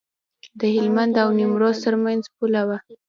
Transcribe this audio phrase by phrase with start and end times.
[0.59, 2.77] د هلمند او نیمروز ترمنځ پوله وه.